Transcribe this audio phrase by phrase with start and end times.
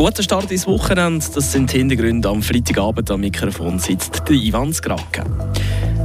[0.00, 2.26] Guten Start ins Wochenende, das sind die Hintergründe.
[2.30, 5.22] Am Freitagabend am Mikrofon sitzt der Ivan Skrake.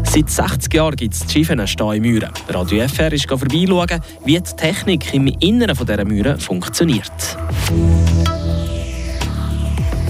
[0.04, 2.30] Seit 60 Jahren gibt es die Schiffen in Mühren.
[2.50, 7.38] Radio FR ist vorbeischauen, wie die Technik im Inneren dieser Mühren funktioniert.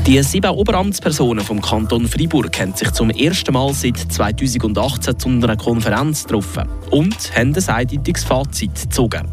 [0.07, 5.57] Die sieben Oberamtspersonen vom Kanton Freiburg haben sich zum ersten Mal seit 2018 zu einer
[5.57, 9.27] Konferenz getroffen und haben ein eindeutiges Fazit gezogen.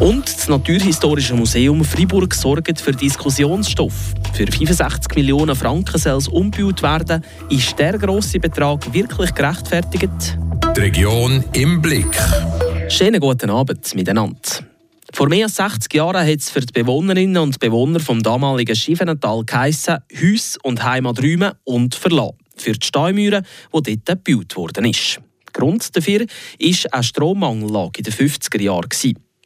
[0.00, 4.14] Und das Naturhistorische Museum Freiburg sorgt für Diskussionsstoff.
[4.32, 7.24] Für 65 Millionen Franken soll es umgebaut werden.
[7.48, 10.38] Ist der grosse Betrag wirklich gerechtfertigt?
[10.76, 12.18] Die Region im Blick.
[12.88, 14.40] Schönen guten Abend miteinander.
[15.12, 19.44] Vor mehr als 60 Jahren hat es für die Bewohnerinnen und Bewohner vom damaligen Schiffenental
[19.44, 22.36] geheissen, Haus und Heimat räumen und verlassen.
[22.56, 25.20] Für die Steimüre, die dort gebaut worden ist.
[25.52, 28.88] Grund dafür war eine Strommangellage in den 50er Jahren.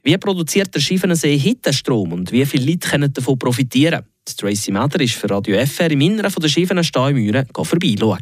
[0.03, 4.05] Wie produziert der Schiffenensee heute Strom und wie viele Leute können davon profitieren?
[4.25, 8.19] Tracy Meder ist für Radio FR im Inneren der Schiffenen Steimüre vorbeischauen.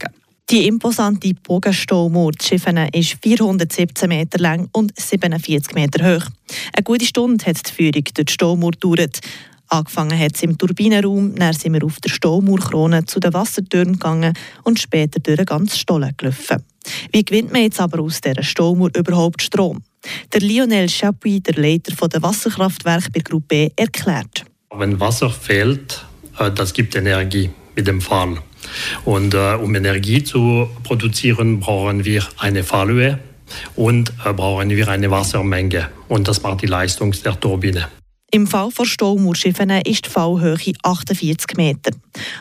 [0.48, 6.26] Die imposante Bogenstaumauer Schiffene ist 417 Meter lang und 47 Meter hoch.
[6.72, 9.18] Eine gute Stunde hat die Führung durch die Staumauer gedauert.
[9.68, 14.34] Angefangen hat es im Turbinenraum, dann sind wir auf der Staumauerkrone zu den Wassertürmen gegangen
[14.62, 16.62] und später durch den ganzen Stollen gelaufen.
[17.10, 19.82] Wie gewinnt man jetzt aber aus dieser Staumauer überhaupt Strom?
[20.32, 24.44] Der Lionel Chapuis, der Leiter der Wasserkraftwerke bei Gruppe E, erklärt.
[24.74, 26.04] Wenn Wasser fehlt,
[26.38, 28.38] äh, das gibt Energie mit dem Fall.
[29.04, 33.18] Und äh, um Energie zu produzieren, brauchen wir eine Fallhöhe
[33.76, 35.90] und äh, brauchen wir eine Wassermenge.
[36.08, 37.88] Und das macht die Leistung der Turbine.
[38.32, 41.92] Im Fall von Staumaurschiffen ist die Fallhöhe 48 Meter.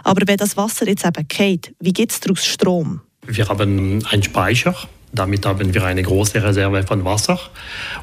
[0.04, 3.02] Aber wenn das Wasser jetzt eben geht, wie gibt es daraus Strom?
[3.28, 4.76] Wir haben einen Speicher.
[5.16, 7.40] Damit haben wir eine große Reserve von Wasser.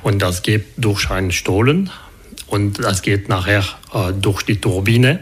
[0.03, 1.91] Und das geht durch einen Stollen.
[2.47, 5.21] Und das geht nachher äh, durch die Turbine.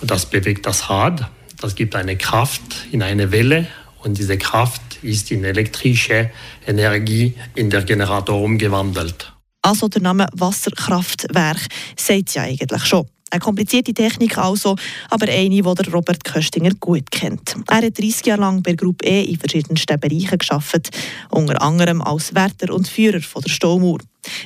[0.00, 1.28] Und das bewegt das Rad.
[1.60, 3.66] Das gibt eine Kraft in eine Welle
[4.04, 6.30] und diese Kraft ist in elektrische
[6.66, 9.32] Energie in der Generator umgewandelt.
[9.62, 11.58] Also der Name Wasserkraftwerk
[11.96, 13.06] sagt ja eigentlich schon.
[13.34, 14.76] Eine komplizierte Technik also,
[15.10, 17.56] aber eine, die Robert Köstinger gut kennt.
[17.68, 20.90] Er hat 30 Jahre lang bei Gruppe E in verschiedensten Bereichen geschafft,
[21.30, 23.98] unter anderem als Wärter und Führer von der Staumauer.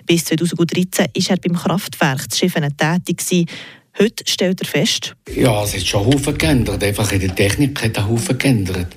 [0.06, 3.46] Bis 2013 war er beim Kraftwerk zu Schiffen tätig
[3.98, 5.14] Heute stellt er fest.
[5.36, 6.82] Ja, es hat schon Haufen geändert.
[6.82, 8.96] Einfach in der Technik hat er Haufen geändert.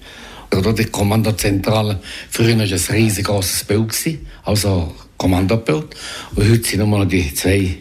[0.55, 1.99] Oder die Kommandozentrale.
[2.29, 5.95] Früher war es ein riesengroßes Bild, also Kommandobild.
[6.35, 7.77] Und heute sind nur noch die zwei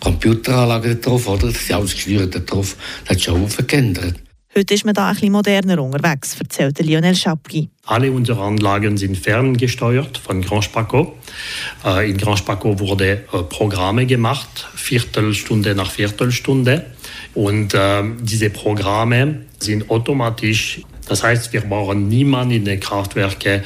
[0.00, 1.48] Computeranlagen drauf, oder?
[1.48, 2.76] Das sind alles gesteuert drauf.
[3.04, 4.14] Das hat schon Haufen geändert.
[4.56, 7.68] Heute ist man da ein bisschen moderner unterwegs, erzählt Lionel Chapuis.
[7.84, 11.14] Alle unsere Anlagen sind ferngesteuert von Grand Spaco.
[11.84, 16.86] Äh, in Grand Spaco wurde äh, Programme gemacht, Viertelstunde nach Viertelstunde.
[17.34, 20.80] Und äh, diese Programme sind automatisch.
[21.06, 23.62] Das heißt, wir brauchen niemanden in den Kraftwerken,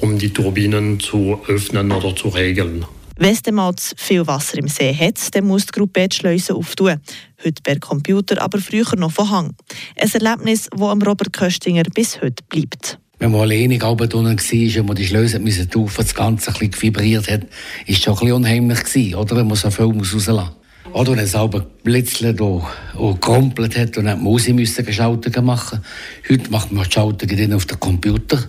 [0.00, 2.86] um die Turbinen zu öffnen oder zu regeln.
[3.16, 7.00] Wenn mal zu viel Wasser im See hat, dann muss die Gruppe die Schleuse auftun.
[7.44, 9.54] Heute per Computer, aber früher noch von Hang.
[9.96, 12.98] Ein Erlebnis, das am Robert Köstinger bis heute bleibt.
[13.20, 16.54] Wenn man alleine oben drinnen war und man die Schleuse müssen taufen, das Ganze ein
[16.54, 17.42] bisschen vibriert hat,
[17.86, 19.36] es schon ein bisschen unheimlich gewesen, oder?
[19.36, 20.50] Wenn man so viel muss rauslassen
[20.84, 20.92] muss.
[20.94, 22.64] Oder wenn es aber blitzelt und,
[22.96, 25.84] und gerumpelt hat und dann muss ich müssen Schaltungen machen.
[26.28, 28.42] Heute macht man die Schaltungen auf den Computer.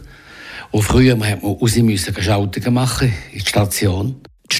[0.71, 4.15] Und früher musste man raus Schaltungen machen in die Station.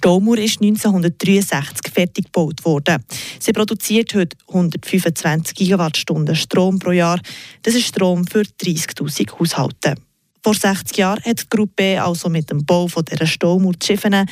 [0.05, 3.03] Staumauer ist 1963 fertig gebaut worden.
[3.39, 7.19] Sie produziert heute 125 Gigawattstunden Strom pro Jahr.
[7.63, 9.95] Das ist Strom für 30.000 Haushalte.
[10.43, 14.27] Vor 60 Jahren hat die Gruppe also mit dem Bau von dieser Staumauer Schiffen eine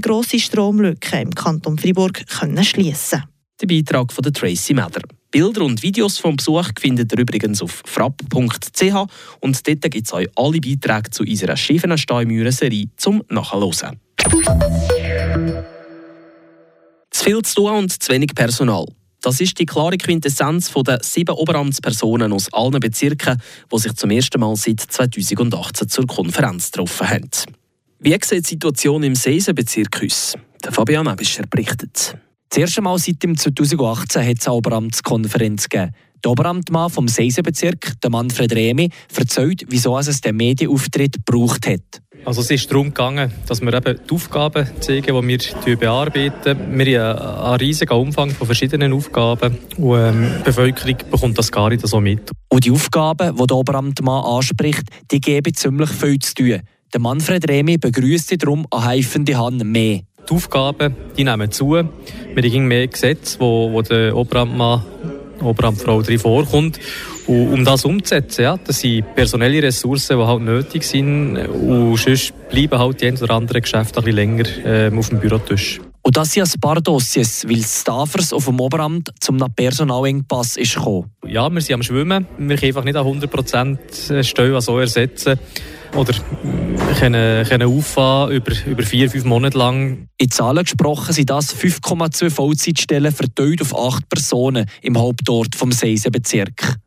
[0.00, 2.24] grosse Stromlücke im Kanton Freiburg
[2.62, 3.24] schließen.
[3.60, 5.02] Der Beitrag von Tracy Meder.
[5.30, 9.06] Bilder und Videos vom Besuch findet ihr übrigens auf frapp.ch
[9.40, 14.00] und dort gibt es euch alle Beiträge zu unserer Schiffensteimüren-Serie zum Nachhören.
[17.18, 18.86] Zu viel zu tun und zu wenig Personal.
[19.22, 23.42] Das ist die klare Quintessenz der sieben Oberamtspersonen aus allen Bezirken,
[23.72, 27.28] die sich zum ersten Mal seit 2018 zur Konferenz getroffen haben.
[27.98, 30.34] Wie sieht die Situation im Seisenbezirk aus?
[30.62, 32.16] Der Fabian Abischer berichtet.
[32.50, 35.92] Das erste Mal seit 2018 hat es eine Oberamtskonferenz gegeben.
[36.24, 42.00] Der Oberamtmann vom Seisenbezirk, Manfred Remi, erzählt, wieso es den Medienauftritt gebraucht hat.
[42.24, 46.78] Also es ist darum gegangen, dass wir eben die Aufgaben zeigen, die wir bearbeiten.
[46.78, 51.70] Wir haben einen riesigen Umfang von verschiedenen Aufgaben und ähm, die Bevölkerung bekommt das gar
[51.70, 52.30] nicht so mit.
[52.48, 56.60] Und die Aufgaben, die der Oberamtmann anspricht, die geben ziemlich viel zu tun.
[56.92, 60.00] Der Manfred Remi begrüßt darum eine heifende Hand mehr.
[60.28, 61.70] die Aufgaben die nehmen zu.
[61.72, 64.82] Wir haben mehr Gesetze, wo, wo der Oberamtmann,
[65.42, 66.78] Oberamtfrau drin vorkommt.
[67.28, 71.36] Und um das umzusetzen, ja, das sind personelle Ressourcen, die halt nötig sind.
[71.36, 75.20] Und sonst bleiben halt die ein oder anderen Geschäfte ein bisschen länger äh, auf dem
[75.20, 75.78] Bürotisch.
[76.00, 81.10] Und das sind ein paar Dossiers, weil Staffers auf dem Oberamt zum Personalengpass ist gekommen.
[81.26, 82.26] Ja, wir sind am Schwimmen.
[82.38, 85.38] Wir können einfach nicht an 100% Stellen so ersetzen.
[85.94, 86.14] Oder
[86.98, 90.08] können, können auffahren über, über vier, fünf Monate lang.
[90.16, 96.78] In Zahlen gesprochen sind das 5,2 Vollzeitstellen verteilt auf acht Personen im Hauptort vom Seisenbezirk.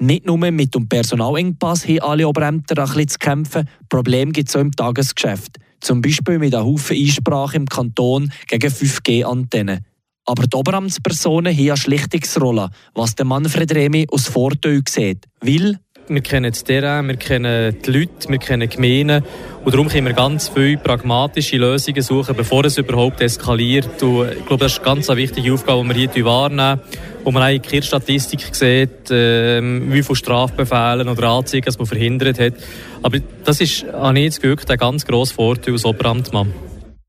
[0.00, 4.56] Nicht nur mit dem Personalengpass haben alle Oberämter ein bisschen zu kämpfen, Probleme gibt es
[4.56, 5.58] auch im Tagesgeschäft.
[5.80, 9.84] Zum Beispiel mit einer Haufen Einsprache im Kanton gegen 5G-Antennen.
[10.26, 15.26] Aber die Oberamtspersonen haben eine Schlichtungsrolle, was der Manfred Remi aus Vorteil sieht.
[15.40, 15.78] Weil
[16.08, 19.24] wir kennen das Terrain, wir kennen die Leute, wir kennen die Gemeinden.
[19.64, 24.02] Und darum können wir ganz viele pragmatische Lösungen suchen, bevor es überhaupt eskaliert.
[24.02, 26.80] Und ich glaube, das ist eine ganz wichtige Aufgabe, die wir hier wahrnehmen.
[27.24, 32.38] Wo man eigentlich in der Statistik sieht, äh, wie viele Strafbefehle oder Anzeigen man verhindert
[32.38, 32.54] hat.
[33.02, 36.52] Aber das ist, habe ich das Glück, ein ganz grosser Vorteil als Oberamtmann.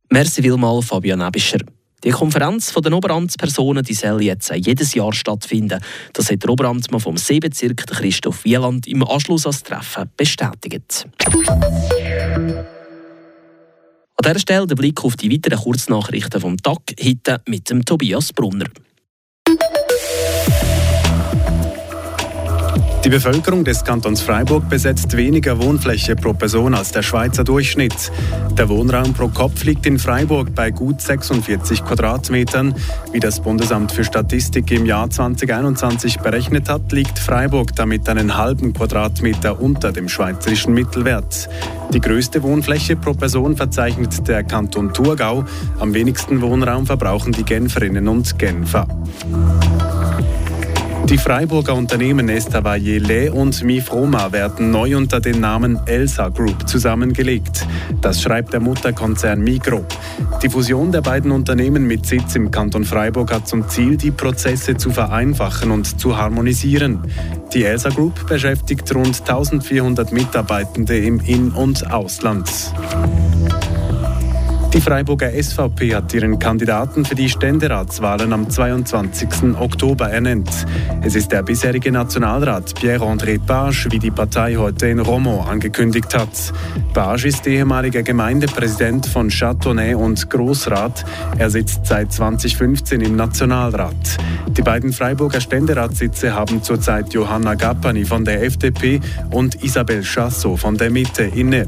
[0.10, 1.60] Merci vielmals, Fabian Ebischer.
[2.06, 5.82] Die Konferenz der Oberamtspersonen die soll jetzt jedes Jahr stattfinden.
[6.14, 11.08] Das hat der Oberamtmann vom Seebezirk, Christoph Wieland, im Anschluss an das Treffen bestätigt.
[14.18, 18.32] An dieser Stelle der Blick auf die weiteren Kurznachrichten vom Tag, heute mit dem Tobias
[18.32, 18.68] Brunner.
[23.06, 28.12] Die Bevölkerung des Kantons Freiburg besetzt weniger Wohnfläche pro Person als der Schweizer Durchschnitt.
[28.58, 32.74] Der Wohnraum pro Kopf liegt in Freiburg bei gut 46 Quadratmetern.
[33.12, 38.74] Wie das Bundesamt für Statistik im Jahr 2021 berechnet hat, liegt Freiburg damit einen halben
[38.74, 41.48] Quadratmeter unter dem schweizerischen Mittelwert.
[41.94, 45.46] Die größte Wohnfläche pro Person verzeichnet der Kanton Thurgau.
[45.80, 48.88] Am wenigsten Wohnraum verbrauchen die Genferinnen und Genfer.
[51.10, 57.68] Die Freiburger Unternehmen Estavayer und Mifroma werden neu unter dem Namen Elsa Group zusammengelegt.
[58.02, 59.86] Das schreibt der Mutterkonzern Migro.
[60.42, 64.78] Die Fusion der beiden Unternehmen mit Sitz im Kanton Freiburg hat zum Ziel, die Prozesse
[64.78, 67.04] zu vereinfachen und zu harmonisieren.
[67.54, 72.50] Die Elsa Group beschäftigt rund 1400 Mitarbeitende im In- und Ausland.
[74.76, 79.56] Die Freiburger SVP hat ihren Kandidaten für die Ständeratswahlen am 22.
[79.58, 80.50] Oktober ernannt.
[81.02, 86.52] Es ist der bisherige Nationalrat Pierre-André Page, wie die Partei heute in Romont angekündigt hat.
[86.94, 91.06] Page ist ehemaliger Gemeindepräsident von Châteauneuf und Großrat.
[91.38, 94.18] Er sitzt seit 2015 im Nationalrat.
[94.50, 99.00] Die beiden Freiburger Ständeratssitze haben zurzeit Johanna Gappani von der FDP
[99.32, 101.68] und Isabel Chassot von der Mitte inne.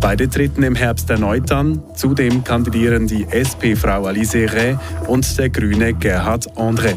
[0.00, 1.82] Beide treten im Herbst erneut an.
[1.94, 4.74] Zudem kandidieren die SP-Frau Alice Ray
[5.06, 6.96] und der Grüne Gerhard André.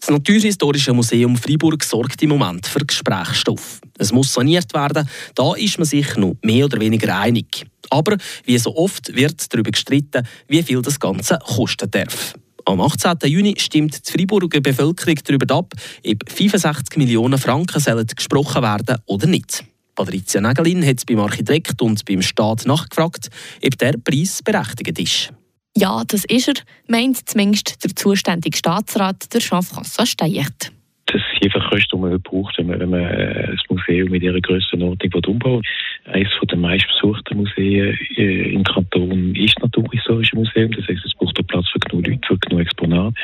[0.00, 3.82] Das Naturhistorische Museum Freiburg sorgt im Moment für Gesprächsstoff.
[3.98, 7.66] Es muss saniert werden, da ist man sich noch mehr oder weniger einig.
[7.90, 12.32] Aber wie so oft wird darüber gestritten, wie viel das Ganze kosten darf.
[12.64, 13.18] Am 18.
[13.24, 15.74] Juni stimmt die Freiburger Bevölkerung darüber ab,
[16.06, 19.64] ob 65 Millionen Franken sollen gesprochen werden oder nicht.
[19.98, 23.30] Patricia Nägelin hat beim Architekt und beim Staat nachgefragt,
[23.66, 25.34] ob der Preis berechtigt ist.
[25.76, 26.54] Ja, das ist er,
[26.86, 30.70] meint zumindest der zuständige Staatsrat, der Jean-François Steyert.
[31.06, 34.40] Das sind einfach Kosten, die man braucht, wenn man, wenn man ein Museum mit ihrer
[34.40, 35.66] Grössenordnung umbaut.
[36.04, 40.70] Eines der meistbesuchten Museen äh, im Kanton ist das Naturhistorische Museum.
[40.72, 43.14] Das heißt, es braucht auch Platz für genug Leute, für genug Exponate.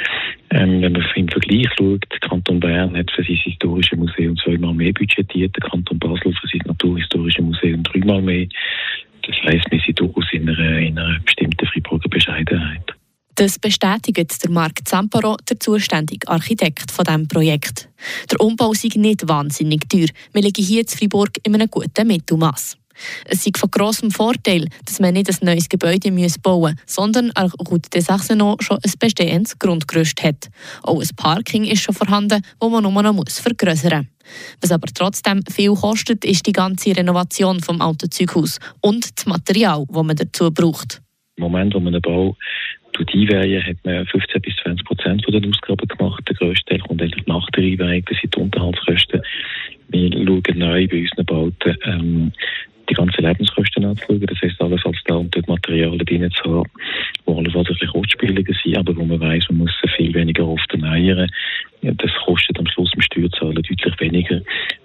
[0.54, 4.72] Ähm, wenn man im Vergleich schaut, der Kanton Bern hat für sein historisches Museum zweimal
[4.72, 8.46] mehr budgetiert, der Kanton Basel für sein Naturhistorische Museum dreimal mehr.
[9.26, 12.94] Das heisst, wir sind durchaus in einer, in einer bestimmten Freiburger Bescheidenheit.
[13.34, 17.88] Das bestätigt der Marc Zamparo, der zuständige Architekt von diesem Projekt.
[18.30, 20.06] Der Umbau sei nicht wahnsinnig teuer.
[20.32, 22.78] Wir liegen hier in Freiburg in einem guten Mittelmaß.
[23.26, 26.10] Es ist von grossem Vorteil, dass man nicht ein neues Gebäude
[26.42, 30.48] bauen muss, sondern an Route des Arsenaux schon ein bestehendes Grundgerüst hat.
[30.82, 34.06] Auch ein Parking ist schon vorhanden, wo man nur noch vergrößern muss.
[34.60, 39.84] Was aber trotzdem viel kostet, ist die ganze Renovation vom alten Zeughaus und das Material,
[39.88, 41.02] das man dazu braucht.
[41.36, 42.36] Im Moment, wo man einen Bau
[42.96, 46.22] einweihen, hat man 15 bis 20 Prozent den Ausgaben gemacht.
[46.28, 49.22] Der grösste Teil kommt eigentlich nach der Einweihung, das sind die Unterhaltskosten.
[49.88, 52.32] Wir schauen neu bei unseren Bauten ähm,
[52.88, 54.26] die ganzen Lebenskosten anzuschauen.
[54.26, 56.70] Das heisst, alles als da und dort Materialien drin zu haben,
[57.26, 60.70] alles was ein bisschen kostspieliger sind, aber wo man weiss, man muss viel weniger oft
[60.72, 61.30] erneuern.
[61.82, 64.40] Das kostet am Schluss im Steuerzahler deutlich weniger,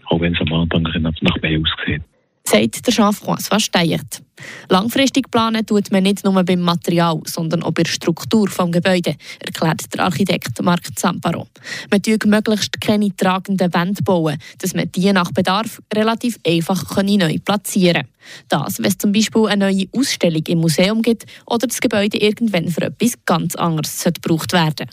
[0.06, 2.01] auch wenn es am Anfang nach mehr aussieht.
[2.44, 4.22] sagt der Jean-François Steyert.
[4.70, 9.15] Langfristig planen tut man nicht nur beim Material, sondern auch bei der Struktur des Gebäudes,
[9.39, 11.48] erklärt der Architekt Marc Zamparo.
[11.89, 17.38] Man tue möglichst keine tragenden Wände bauen, dass man die nach Bedarf relativ einfach neu
[17.44, 18.10] platzieren kann.
[18.48, 22.70] Das, wenn es zum Beispiel eine neue Ausstellung im Museum gibt oder das Gebäude irgendwann
[22.70, 24.88] für etwas ganz anderes gebraucht werden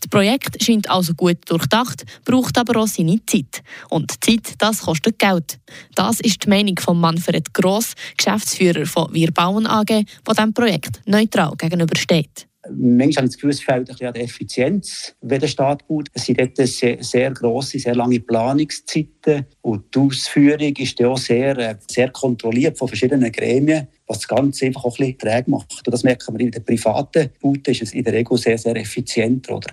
[0.00, 3.62] das Projekt scheint also gut durchdacht, braucht aber auch seine Zeit.
[3.90, 5.58] Und Zeit, das kostet Geld.
[5.94, 11.00] Das ist die Meinung von Manfred Gross, Geschäftsführer von Wir bauen AG, der diesem Projekt
[11.06, 12.46] neutral gegenübersteht.
[12.70, 15.86] Manchmal habe ich das Gefühl, es fehlt ein bisschen an der Effizienz, wenn der Staat
[15.86, 16.08] baut.
[16.14, 21.58] Es sind dort sehr, sehr grosse, sehr lange Planungszeiten und die Ausführung ist auch sehr,
[21.58, 25.86] äh, sehr kontrolliert von verschiedenen Gremien, was das Ganze einfach auch ein bisschen träge macht.
[25.86, 28.76] Und das merken wir in den privaten Bauten, ist es in der Regel sehr, sehr
[28.76, 29.50] effizient.
[29.50, 29.68] Oder?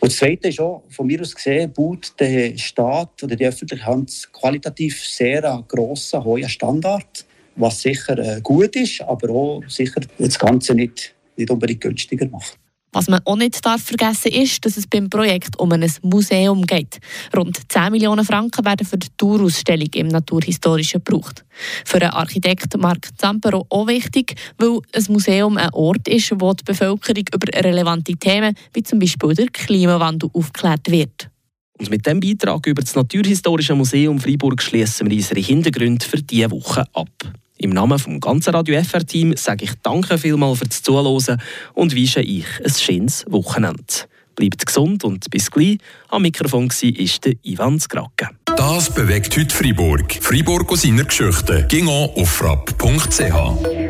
[0.00, 3.86] Und das Zweite ist auch, von mir aus gesehen, baut der Staat oder die öffentliche
[3.86, 7.24] Hand qualitativ sehr einen grossen, hohen Standard,
[7.56, 12.58] was sicher äh, gut ist, aber auch sicher das Ganze nicht, nicht unbedingt günstiger macht.
[12.94, 17.00] Was man auch nicht darf vergessen ist, dass es beim Projekt um ein Museum geht.
[17.36, 21.44] Rund 10 Millionen Franken werden für die Tourausstellung im Naturhistorischen gebraucht.
[21.84, 26.62] Für den Architekt Marc Zampero auch wichtig, weil ein Museum ein Ort ist, wo die
[26.62, 31.30] Bevölkerung über relevante Themen wie zum Beispiel der Klimawandel aufgeklärt wird.
[31.76, 36.52] Und mit dem Beitrag über das Naturhistorische Museum Freiburg schließen wir unsere Hintergründe für diese
[36.52, 37.10] Woche ab.
[37.64, 41.40] Im Namen vom ganzen Radio FR-Team sage ich Danke vielmals fürs Zuhören
[41.72, 43.82] und wünsche euch ein schönes Wochenende.
[44.36, 45.78] Bleibt gesund und bis gleich.
[46.10, 48.28] Am Mikrofon war Ivan Skrake.
[48.54, 50.12] Das bewegt heute Freiburg.
[50.20, 51.64] Freiburg aus seiner Geschichte.
[51.70, 53.83] Ging auf frapp.ch.